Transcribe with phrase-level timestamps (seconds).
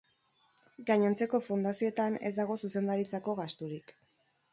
[0.85, 3.95] Gainontzeko fundazioetan ez dago zuzendaritzako gasturik.